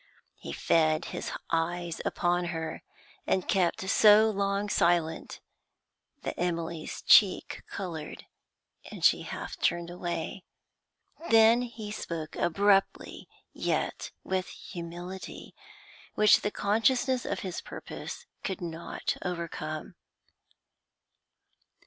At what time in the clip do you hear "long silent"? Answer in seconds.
4.31-5.41